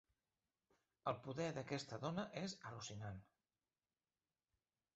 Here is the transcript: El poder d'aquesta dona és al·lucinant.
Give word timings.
El 1.11 1.17
poder 1.27 1.49
d'aquesta 1.59 2.01
dona 2.07 2.25
és 2.43 2.57
al·lucinant. 2.71 3.23